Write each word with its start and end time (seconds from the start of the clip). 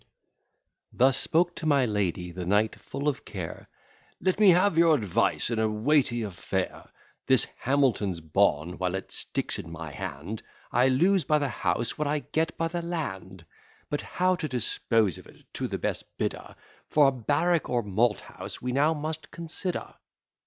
Thus 0.91 1.15
spoke 1.15 1.53
to 1.57 1.67
my 1.67 1.85
lady 1.85 2.31
the 2.31 2.43
knight 2.47 2.75
full 2.75 3.07
of 3.07 3.23
care, 3.23 3.69
"Let 4.19 4.39
me 4.39 4.49
have 4.49 4.75
your 4.75 4.95
advice 4.95 5.51
in 5.51 5.59
a 5.59 5.69
weighty 5.69 6.23
affair. 6.23 6.85
This 7.27 7.45
Hamilton's 7.59 8.19
bawn, 8.19 8.79
while 8.79 8.95
it 8.95 9.11
sticks 9.11 9.59
in 9.59 9.71
my 9.71 9.91
hand 9.91 10.41
I 10.71 10.87
lose 10.87 11.23
by 11.23 11.37
the 11.37 11.49
house 11.49 11.99
what 11.99 12.07
I 12.07 12.17
get 12.17 12.57
by 12.57 12.67
the 12.67 12.81
land; 12.81 13.45
But 13.91 14.01
how 14.01 14.33
to 14.37 14.47
dispose 14.47 15.19
of 15.19 15.27
it 15.27 15.45
to 15.53 15.67
the 15.67 15.77
best 15.77 16.17
bidder, 16.17 16.55
For 16.89 17.07
a 17.09 17.11
barrack 17.11 17.69
or 17.69 17.83
malt 17.83 18.21
house, 18.21 18.59
we 18.59 18.71
now 18.71 18.95
must 18.95 19.29
consider. 19.29 19.93